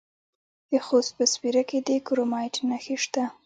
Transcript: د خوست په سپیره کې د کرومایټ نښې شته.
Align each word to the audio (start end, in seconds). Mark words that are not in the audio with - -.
د 0.71 0.73
خوست 0.85 1.11
په 1.17 1.25
سپیره 1.33 1.63
کې 1.69 1.79
د 1.87 1.89
کرومایټ 2.07 2.55
نښې 2.69 2.97
شته. 3.03 3.23